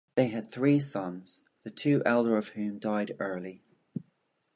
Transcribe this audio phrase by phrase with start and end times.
[0.15, 3.61] They had three sons, the two elder of whom died early.